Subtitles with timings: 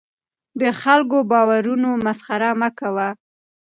[0.61, 3.09] د خلکو د باورونو مسخره مه کوه.